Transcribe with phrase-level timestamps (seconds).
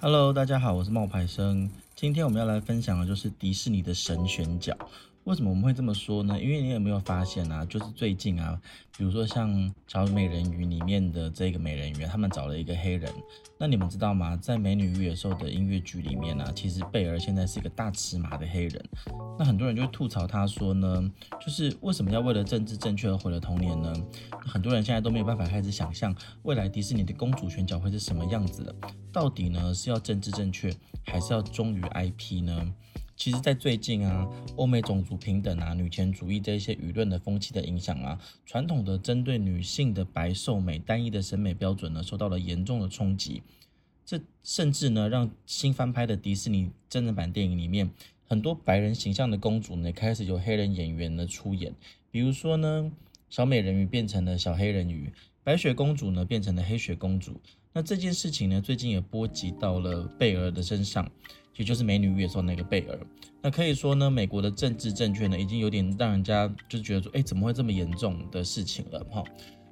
[0.00, 1.68] Hello，大家好，我是冒牌生。
[1.96, 4.72] 今天我们要来分享的就是迪士尼的神选角。
[5.28, 6.40] 为什么我们会这么说呢？
[6.40, 8.58] 因为你有没有发现啊，就是最近啊，
[8.96, 9.50] 比如说像
[9.86, 13.12] 《小美人鱼》里面的这个美人鱼，他们找了一个黑人。
[13.58, 14.34] 那你们知道吗？
[14.38, 18.82] 在《美女与野兽》的音乐剧里面呢、其实贝儿现在是一个大尺码的黑人。
[19.38, 23.92] 那很多人就会吐槽他说呢，就是为什么要为了政治正确而毁了童年呢？
[24.30, 28.74] 很多人现在都没有办法开始想象未来迪士尼的公主选角会是什么样子了。
[29.12, 32.74] 到底呢是要政治正确，还是要忠于 IP 呢？
[33.18, 43.42] 其实，在最近啊，欧美种族平等啊、女权主义这一些舆论的风气的影响啊，传统的针对女性的白瘦美单一的审美标准呢，受到了严重的冲击。
[44.06, 47.90] 这甚至呢，让新翻拍的迪士尼真人版电影里面，
[48.24, 51.74] 很多白人形象的公主呢，开始由黑人演员呢出演。
[52.12, 52.92] 比如说呢，
[53.28, 55.12] 小美人鱼变成了小黑人鱼，
[55.48, 57.40] 白雪公主呢变成了黑雪公主。
[57.72, 61.10] 那这件事情呢，最近也波及到了贝儿的身上。
[61.56, 63.00] 也就是美女与野兽那个贝儿，
[63.42, 69.24] 那可以说呢，美国的政治正确呢，已经有点让人家就觉得说，哎，怎么会这么严重的事情了哈？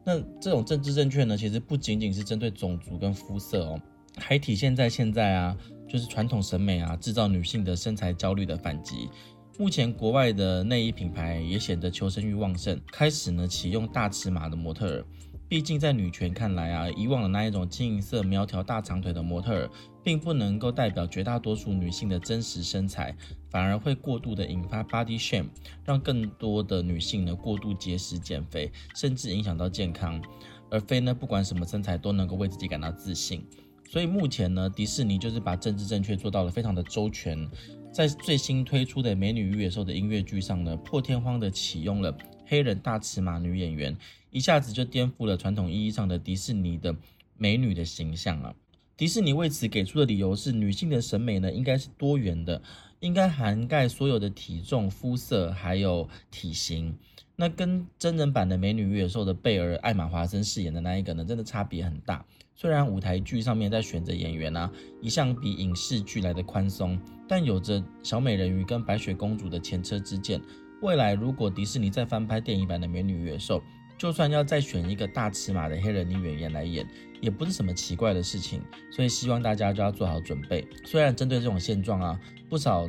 [0.03, 3.81] 那这种政治正确呢，其实不仅仅是针对种族跟肤色哦，
[4.17, 9.11] 还体现在现在啊，就是传统审美啊，制造女性的身材焦虑的反击。
[9.59, 15.05] 目前国外的内衣品牌也显得求生欲旺盛，开始呢启用大尺码的模特儿。
[15.49, 19.71] 毕竟在女权看来啊，以往的那一种清一色苗条大长腿的模特儿，
[20.03, 23.17] 并不能够代表绝大多数女性的真实身材，
[23.49, 25.47] 反而会过度的引发 body shame，
[25.85, 30.21] 让更多的女性呢过度节食减肥，甚至影响到健康，
[30.69, 33.47] 而非呢不管什么身材都能够为自己感到自信。
[33.89, 37.49] 所以目前呢，迪士尼就是把政治正确做到了非常的周全，
[37.93, 42.13] 在最新推出的《美女与野兽》的音乐剧上呢，破天荒的启用了
[42.47, 43.97] 黑人大尺码女演员。
[44.37, 46.95] 一下子就颠覆了传统意义上的迪士尼的
[47.39, 48.55] 美女的形象啊！
[48.95, 52.61] 迪士尼为此给出的理由是，女性的审美呢应该是多元的，
[53.01, 56.95] 应该涵盖所有的体重、肤色还有体型。
[57.35, 62.23] 那跟真人版的《美女与野兽》的贝儿艾玛华森饰演的那一个呢，真的差别很大。
[62.55, 64.71] 虽然舞台剧上面在选择演员啊，
[65.01, 70.39] 一向比影视剧来的宽松，但有着小美人鱼跟白雪公主的前车之鉴。
[70.83, 73.61] 未来如果迪士尼再翻拍电影版的《美女与野兽》，
[73.99, 76.87] 就算要再选一个大尺码的黑人女演员来演，
[77.21, 78.61] 也不是什么奇怪的事情。
[78.91, 80.67] 所以希望大家就要做好准备。
[80.85, 82.87] 虽然针对这种现状啊，不少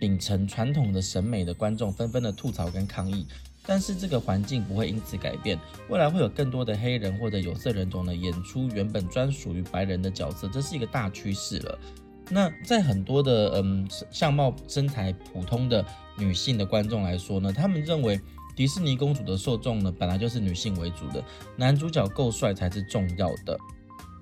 [0.00, 3.26] 秉承传统的审美的观众纷纷的吐槽跟抗议，
[3.64, 5.56] 但是这个环境不会因此改变。
[5.88, 11.78] 未来会有更多的黑人或者有色人种呢演出原本专属于白人的角色，这是一个大趋势了。
[12.28, 15.84] 那在很多的嗯相貌身材普通的
[16.16, 18.20] 女性的观众来说呢，他们认为。
[18.60, 21.24] 迪士尼公主的受众呢，本来就是女性为主的，
[21.56, 23.58] 男主角够帅才是重要的。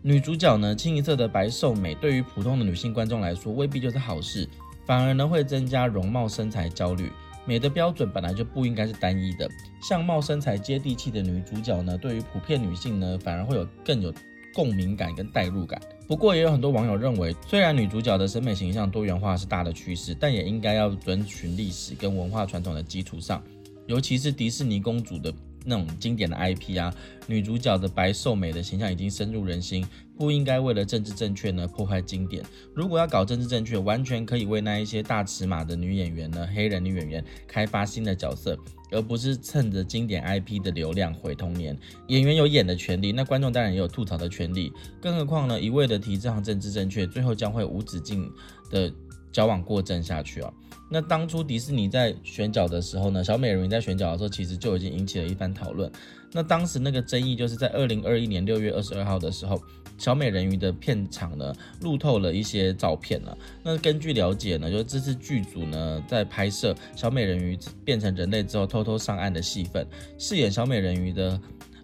[0.00, 4.48] 女主角呢，清一色的白瘦美，对于普通的女性观众来说，未必就是好事，
[4.86, 7.10] 反而呢会增加容貌身材焦虑。
[7.46, 9.50] 美的标准本来就不应该是单一的，
[9.82, 14.14] 相貌身材接地气的女主角呢，对于普遍女性呢，反而会有更有
[14.54, 15.82] 共鸣感跟代入感。
[16.06, 23.42] 不过也有很多网友认为，虽然女主角的审美形象多元化是大的趋势，但也应该要遵循历史跟文化传统的基础上。
[23.88, 25.34] 尤其是迪士尼公主的
[25.64, 26.94] 那种经典的 IP 啊，
[27.26, 29.84] 女主角的白瘦美的形象已经深入人心，
[30.16, 32.42] 不应该为了政治正确呢破坏经典。
[32.74, 38.56] 如果要搞政治正确，完全可以为那一些大尺码的女演员呢，黑人女演员开发新的角色，
[38.90, 41.76] 而不是趁着经典 IP 的流量毁童年。
[42.06, 44.72] 演员有演的权利，那观众当然也有吐槽的权利。
[45.00, 48.30] 更何况呢，一味的提这项政治正确，最后将会无止境
[48.70, 48.90] 的
[49.32, 50.52] 矫枉过正下去啊。
[50.90, 55.90] 那当初迪士尼在选角的时候呢，小美人鱼在选角的时候，其实就已经引起了一番讨论。
[56.32, 59.60] 那当时那个争议就是在二零二一年六月二十二号的时候，
[59.98, 63.36] 小美人鱼的片场呢路透了一些照片了。
[63.62, 69.86] 那根据了解呢，就是这次剧组呢在拍摄小美人鱼变成人类之后偷偷上岸的戏份，
[70.16, 71.38] 饰演小美人鱼的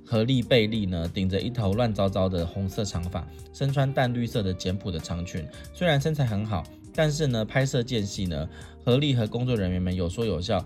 [0.07, 6.65] 何莉贝利呢顶着一头乱糟糟的红色长发，身穿淡绿色的简朴的长裙，虽然身材很好。
[6.95, 8.49] 但是呢，拍摄间隙呢，
[8.85, 10.65] 何丽和工作人员们有说有笑，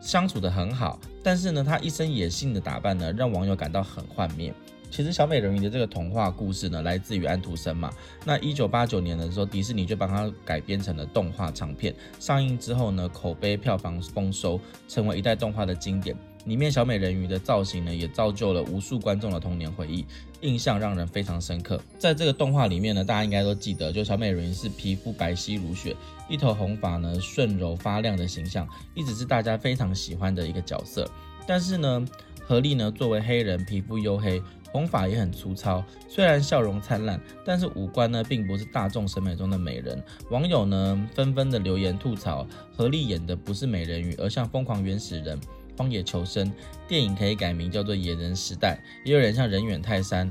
[0.00, 1.00] 相处得很好。
[1.22, 4.52] 但是呢，她一身野性的打扮呢，让网友感到很幻灭。
[4.90, 7.92] 其实小美人鱼的这个童话故事呢，来自于安徒生嘛。
[8.24, 11.94] 那一九八九年的时候，迪士尼就帮他改编成了动画长片。
[12.18, 16.16] 上映之后呢，口碑票房丰收，成为一代动画的经典。
[16.44, 20.04] 里面小美人鱼的造型呢，也造就了无数观众的童年回忆，
[20.40, 21.80] 印象让人非常深刻。
[21.98, 25.94] 在这个动画里面呢，大家应该都记得，就小美人鱼是皮肤白皙如雪，
[26.28, 31.08] 一头红发呢顺柔发亮的形象，一直是大家非常喜欢的一个角色。
[31.46, 32.06] 但是呢，
[32.46, 40.02] 何丽呢，作为黑人，皮肤黝黑，红发也很粗糙，虽然笑容灿烂，但是五官呢，并不是大众审美中的美人。
[40.30, 42.46] 网友呢，纷纷的留言吐槽，
[42.76, 45.38] 何丽演的不是美人鱼，而像疯狂原始人。
[45.80, 46.52] 荒野求生
[46.86, 50.30] 电影可以改名叫做《野人时代》，也有人像人远泰山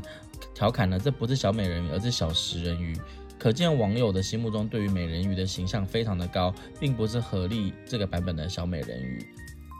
[0.53, 2.95] 调侃呢，这不是小美人鱼，而是小食人鱼。
[3.39, 9.25] 可见网友的心目中对于美人鱼的形象非常的高，并不是何力这个版本的小美人鱼。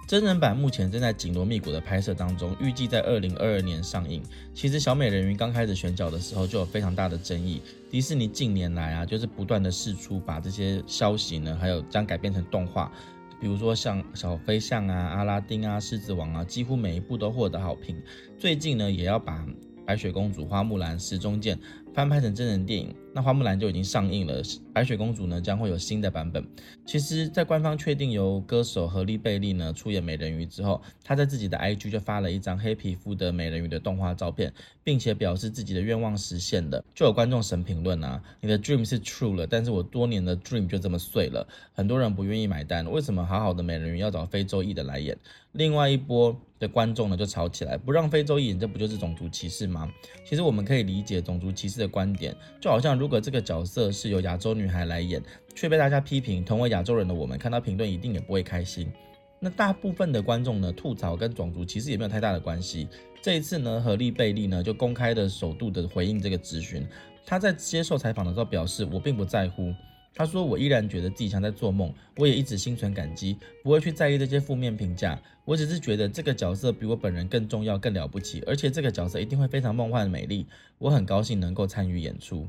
[0.08, 4.24] 真人版目前正在紧锣密鼓的拍摄当中，预计在二零二二年上映。
[4.56, 7.62] 其实小美人鱼刚开始选角的时候就有非常大的争议，
[7.92, 12.92] 迪士尼近年来啊，就是不断的释出把这些消息呢，还有将改编成动画。
[13.40, 17.96] 比如说像小飞象啊、阿拉丁啊、狮子王啊，几乎每一部都获得好评。
[18.38, 19.46] 最近呢，也要把
[19.86, 21.58] 白雪公主、花木兰、时钟剑
[21.94, 24.42] 翻拍成真人电影，那花木兰就已经上映了。
[24.74, 26.46] 白雪公主呢，将会有新的版本。
[26.86, 34.54] 其实，在官方确定由歌手何莉贝利呢出演美人鱼之后，她在自己的 IG 就发了一张黑皮肤的美人鱼的动画照片，
[34.84, 36.84] 并且表示自己的愿望实现了。
[36.94, 41.46] 就有观众神评论啊，你的 dream 是 true 了，但是我多年的 dream 就这么碎了。
[41.74, 45.18] 很多人不愿意买单，为什么好好的美人鱼要找非洲裔的来演？
[45.54, 49.92] 另外一波的观众呢就吵起来，不让非洲裔演，这不就是种族歧视吗？
[50.24, 55.20] 其实我们可以理解种族歧视的观点，就好像如果这个角色是由亚洲女孩来演，
[55.56, 58.92] 却被大家批评，同为亚洲人的我们看到评论一定也不会开心。
[59.40, 62.88] 那大部分的观众呢，吐槽跟种族其实也没有太大的关系。
[63.22, 66.86] 这一次呢，何丽贝利呢就公开的首度的回应这个咨询，
[67.26, 69.74] 他在接受采访的时候表示，我并不在乎。
[70.14, 75.18] 他说，我依然觉得自己像在做梦，我也一直心存感激，不会去在意这些负面评价。
[75.46, 80.46] 我只是觉得这个角色比我本人更重要、更了不起，而且这个角色一定会非常梦幻美丽。
[80.78, 82.48] 我很高兴能够参与演出。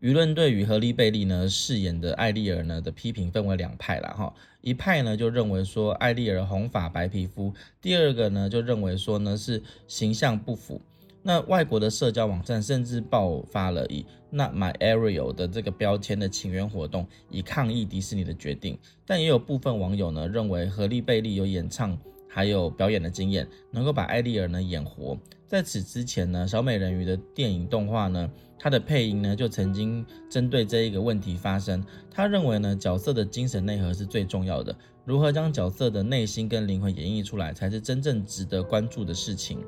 [0.00, 7.52] 舆论对于荷莉贝利呢饰演的艾丽尔呢的批评分为两派了哈，一派呢就认为说艾丽尔红发白皮肤，
[7.82, 10.80] 第二个呢就认为说呢是形象不符。
[11.22, 18.78] 那外国的社交网站甚至爆发了以 Not My Ariel 的这个标签的请愿活动，以抗议迪士尼的决定。
[19.04, 25.18] 但也有部分网友呢认为荷莉贝利有演唱还有表演的经验，能够把艾丽儿呢演活。
[25.46, 31.84] 在此之前呢，小美人鱼的电影动画呢，它的配音呢就曾经针对这一个问题发声。
[32.10, 34.74] 他认为呢，角色的精神内核是最重要的，
[35.04, 39.58] 如何将角色的内心跟灵魂演绎出来，才是真正值得关注的事情。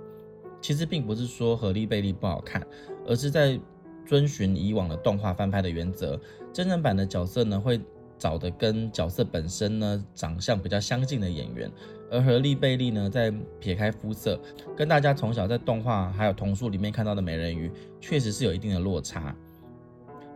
[0.62, 2.66] 其实并不是说荷莉贝利不好看，
[3.06, 3.60] 而是在
[4.06, 6.18] 遵循以往的动画翻拍的原则，
[6.52, 7.80] 真人版的角色呢会
[8.16, 11.70] 找的跟角色本身呢长相比较相近的演员。
[12.10, 14.38] 而荷莉贝利呢，在撇开肤色，
[14.76, 17.70] 跟大家从小在动画还有童书里面看到的美人鱼，
[18.00, 19.34] 确实是有一定的落差。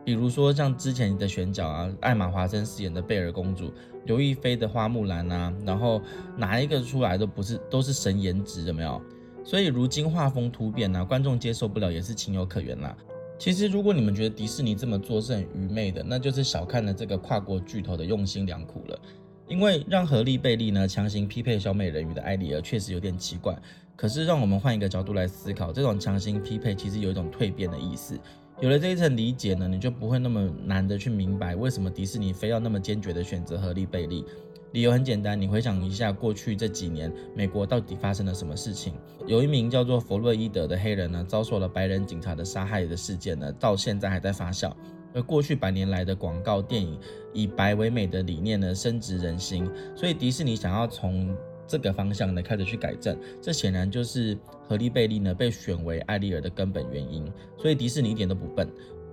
[0.03, 3.71] 比如说像之前的选角啊，艾玛华森饰演的贝尔公主，
[4.07, 6.01] 刘亦菲的花木兰啊，然后
[6.37, 9.03] 哪一个出来都不是都是神颜值，有没有？
[9.47, 12.97] 所以如今画风突变啊，观众接受不了也是情有可原啦。
[13.39, 18.99] 其实如果你们觉得迪士尼这么做是很愚昧的，那就是小看了这个跨国巨头的用心良苦了。
[19.47, 23.57] 因为让荷莉贝利呢强行匹配小美人鱼的艾丽儿确实有点奇怪，
[23.95, 28.19] 可是让我们换一个角度来思考，这种强行匹配其实有一种蜕变的意思。
[28.59, 34.25] 有了这一层理解呢，你就不会那么难的去明白为什么迪士尼非要那么坚决的选择荷莉贝利。
[34.73, 38.93] 理由很简单，你回想一下过去这几年美国到底发生了什么事情？
[39.27, 44.73] 有一名叫做弗洛伊德的黑人呢，遭受了白人警察的杀害的事件呢，到现在还在发酵。
[45.15, 46.99] 而过去百年来的广告电影
[47.33, 51.35] 以白为美的理念呢，深植人心，所以迪士尼想要从
[51.67, 54.37] 这个方向呢开始去改正，这显然就是
[54.69, 57.25] 荷莉贝利呢被选为艾丽儿的根本原因。
[57.57, 58.69] 所以迪士尼一点都不笨，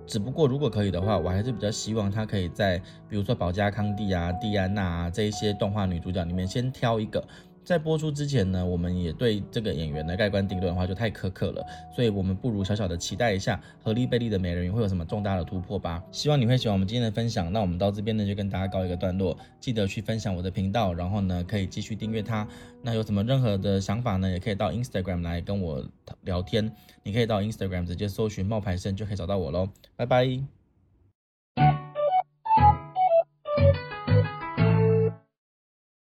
[0.06, 7.22] 只不过如果可以的话，我还是比较希望她可以在比如说保加康蒂啊、蒂安娜啊这一些动画女主角里面先挑一个。
[7.64, 11.64] 在播出之前呢，我们也对这个演员的盖棺定论的话就太苛刻了，
[11.96, 16.04] 所以我们不如小小的期待一下荷莉贝利的美人鱼会有什么重大的突破吧。
[16.12, 22.46] 希望你会喜欢我们今天的分享，那我们到这边呢就跟大家告一个段落，记得去分享我的频道，然后呢可以继续订阅它。
[22.82, 25.82] 那有什么任何的想法呢，也可以到 Instagram 来跟我
[26.22, 26.70] 聊天，
[27.02, 29.68] 你可以到 Instagram 直接搜寻冒牌生就可以找到我喽。
[29.96, 30.63] 拜拜。